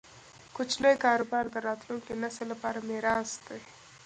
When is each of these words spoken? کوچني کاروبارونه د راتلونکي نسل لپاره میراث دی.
کوچني 0.55 0.93
کاروبارونه 1.03 1.51
د 1.53 1.57
راتلونکي 1.67 2.13
نسل 2.23 2.45
لپاره 2.53 2.79
میراث 2.89 3.31
دی. 3.45 3.61